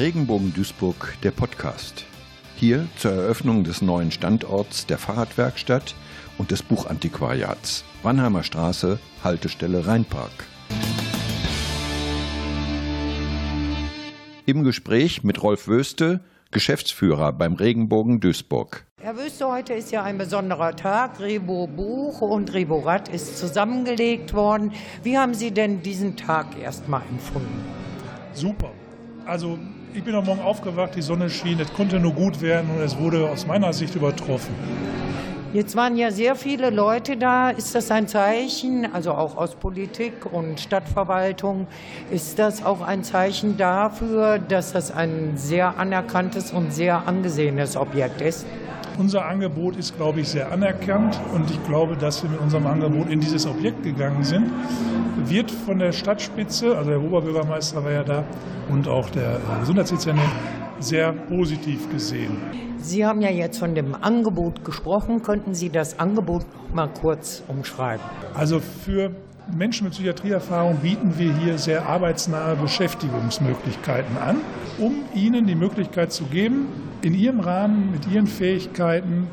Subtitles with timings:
[0.00, 2.06] Regenbogen Duisburg, der Podcast.
[2.56, 5.94] Hier zur Eröffnung des neuen Standorts der Fahrradwerkstatt
[6.38, 7.84] und des Buchantiquariats.
[8.02, 10.46] Wannheimer Straße, Haltestelle Rheinpark.
[14.46, 18.86] Im Gespräch mit Rolf Wöste, Geschäftsführer beim Regenbogen Duisburg.
[19.02, 21.20] Herr Wüste, heute ist ja ein besonderer Tag.
[21.20, 24.72] Rebo Buch und Rebo Rad ist zusammengelegt worden.
[25.02, 27.66] Wie haben Sie denn diesen Tag erstmal empfunden?
[28.32, 28.70] Super.
[29.26, 29.58] Also
[29.94, 32.98] ich bin am Morgen aufgewacht, die Sonne schien, es konnte nur gut werden und es
[32.98, 34.54] wurde aus meiner Sicht übertroffen.
[35.52, 37.50] Jetzt waren ja sehr viele Leute da.
[37.50, 41.66] Ist das ein Zeichen, also auch aus Politik und Stadtverwaltung,
[42.12, 48.20] ist das auch ein Zeichen dafür, dass das ein sehr anerkanntes und sehr angesehenes Objekt
[48.20, 48.46] ist?
[49.00, 53.08] Unser Angebot ist, glaube ich, sehr anerkannt und ich glaube, dass wir mit unserem Angebot
[53.08, 54.50] in dieses Objekt gegangen sind.
[55.24, 58.24] Wird von der Stadtspitze, also der Oberbürgermeister war ja da
[58.68, 60.28] und auch der Gesundheitsdezernent,
[60.80, 62.36] sehr positiv gesehen.
[62.76, 65.22] Sie haben ja jetzt von dem Angebot gesprochen.
[65.22, 68.04] Könnten Sie das Angebot noch mal kurz umschreiben?
[68.34, 69.12] Also für
[69.52, 74.36] Menschen mit Psychiatrieerfahrung bieten wir hier sehr arbeitsnahe Beschäftigungsmöglichkeiten an,
[74.78, 76.66] um ihnen die Möglichkeit zu geben,
[77.02, 79.26] in ihrem Rahmen, mit ihren Fähigkeiten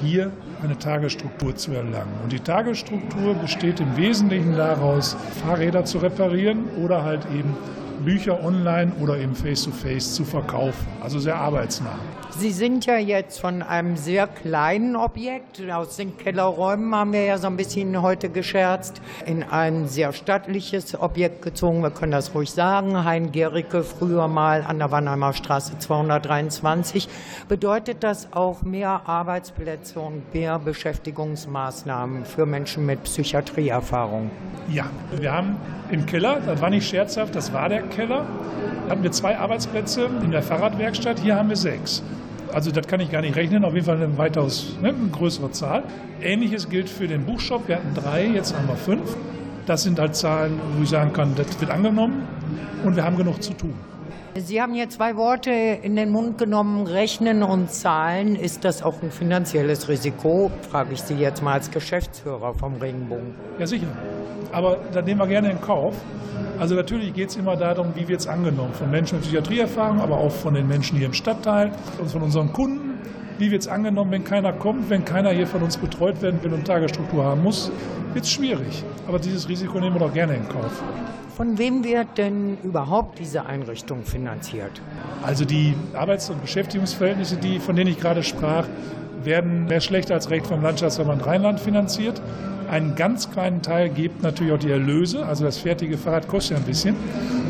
[0.00, 2.12] hier eine Tagesstruktur zu erlangen.
[2.22, 7.56] Und die Tagesstruktur besteht im Wesentlichen daraus, Fahrräder zu reparieren oder halt eben
[8.04, 10.86] Bücher online oder eben face-to-face -face zu verkaufen.
[11.00, 11.98] Also sehr arbeitsnah.
[12.40, 17.38] Sie sind ja jetzt von einem sehr kleinen Objekt, aus den Kellerräumen haben wir ja
[17.38, 21.82] so ein bisschen heute gescherzt, in ein sehr stattliches Objekt gezogen.
[21.82, 23.04] Wir können das ruhig sagen.
[23.04, 27.08] Hein Gericke, früher mal an der Wannheimer Straße 223.
[27.48, 34.30] Bedeutet das auch mehr Arbeitsplätze und mehr Beschäftigungsmaßnahmen für Menschen mit Psychiatrieerfahrung?
[34.68, 34.86] Ja,
[35.18, 35.56] wir haben
[35.90, 38.24] im Keller, das war nicht scherzhaft, das war der Keller,
[38.88, 41.18] hatten wir zwei Arbeitsplätze in der Fahrradwerkstatt.
[41.20, 42.02] Hier haben wir sechs.
[42.52, 45.52] Also das kann ich gar nicht rechnen, auf jeden Fall eine weitaus ne, eine größere
[45.52, 45.84] Zahl.
[46.20, 47.68] Ähnliches gilt für den Buchshop.
[47.68, 49.16] Wir hatten drei, jetzt haben wir fünf.
[49.66, 52.26] Das sind halt Zahlen, wo ich sagen kann, das wird angenommen
[52.84, 53.74] und wir haben genug zu tun.
[54.36, 58.36] Sie haben hier zwei Worte in den Mund genommen, rechnen und zahlen.
[58.36, 63.34] Ist das auch ein finanzielles Risiko, frage ich Sie jetzt mal als Geschäftsführer vom Regenbogen.
[63.58, 63.88] Ja, sicher.
[64.52, 65.94] Aber da nehmen wir gerne in Kauf.
[66.58, 68.74] Also natürlich geht es immer darum, wie wird es angenommen.
[68.74, 72.52] Von Menschen mit Psychiatrieerfahrung, aber auch von den Menschen hier im Stadtteil und von unseren
[72.52, 72.98] Kunden.
[73.38, 76.52] Wie wird es angenommen, wenn keiner kommt, wenn keiner hier von uns betreut werden will
[76.52, 77.72] und Tagesstruktur haben muss,
[78.12, 78.84] wird es schwierig.
[79.08, 80.82] Aber dieses Risiko nehmen wir doch gerne in Kauf.
[81.34, 84.82] Von wem wird denn überhaupt diese Einrichtung finanziert?
[85.22, 88.66] Also die Arbeits- und Beschäftigungsverhältnisse, die, von denen ich gerade sprach,
[89.24, 92.20] werden mehr schlecht als recht vom Landschaftsverband Rheinland finanziert.
[92.70, 96.56] Einen ganz kleinen Teil gibt natürlich auch die Erlöse, also das fertige Fahrrad kostet ja
[96.58, 96.96] ein bisschen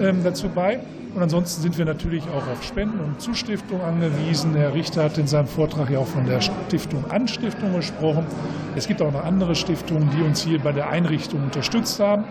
[0.00, 0.80] ähm, dazu bei.
[1.14, 4.54] Und ansonsten sind wir natürlich auch auf Spenden und Zustiftungen angewiesen.
[4.54, 8.24] Herr Richter hat in seinem Vortrag ja auch von der Stiftung Anstiftung gesprochen.
[8.76, 12.24] Es gibt auch noch andere Stiftungen, die uns hier bei der Einrichtung unterstützt haben.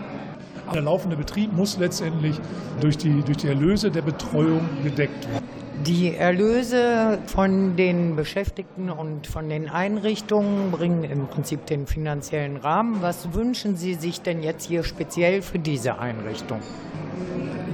[0.74, 2.38] Der laufende Betrieb muss letztendlich
[2.80, 5.48] durch die, durch die Erlöse der Betreuung gedeckt werden.
[5.86, 13.02] Die Erlöse von den Beschäftigten und von den Einrichtungen bringen im Prinzip den finanziellen Rahmen.
[13.02, 16.60] Was wünschen Sie sich denn jetzt hier speziell für diese Einrichtung?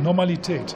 [0.03, 0.75] Normalität.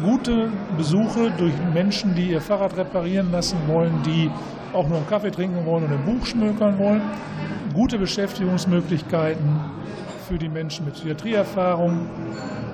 [0.00, 4.30] Gute Besuche durch Menschen, die ihr Fahrrad reparieren lassen wollen, die
[4.72, 7.02] auch nur einen Kaffee trinken wollen und ein Buch schmökern wollen.
[7.74, 9.58] Gute Beschäftigungsmöglichkeiten
[10.28, 12.06] für die Menschen mit Psychiatrieerfahrung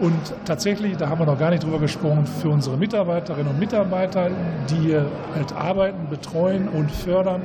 [0.00, 4.28] und tatsächlich, da haben wir noch gar nicht drüber gesprochen, für unsere Mitarbeiterinnen und Mitarbeiter,
[4.68, 4.96] die
[5.34, 7.42] halt arbeiten, betreuen und fördern,